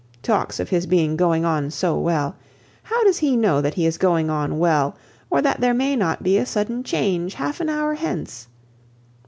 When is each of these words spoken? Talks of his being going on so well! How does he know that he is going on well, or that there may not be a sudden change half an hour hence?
Talks 0.23 0.59
of 0.59 0.69
his 0.69 0.87
being 0.87 1.15
going 1.15 1.45
on 1.45 1.69
so 1.69 1.95
well! 1.95 2.33
How 2.81 3.03
does 3.03 3.19
he 3.19 3.35
know 3.37 3.61
that 3.61 3.75
he 3.75 3.85
is 3.85 3.99
going 3.99 4.31
on 4.31 4.57
well, 4.57 4.95
or 5.29 5.43
that 5.43 5.61
there 5.61 5.75
may 5.75 5.95
not 5.95 6.23
be 6.23 6.39
a 6.39 6.45
sudden 6.47 6.81
change 6.81 7.35
half 7.35 7.61
an 7.61 7.69
hour 7.69 7.93
hence? 7.93 8.47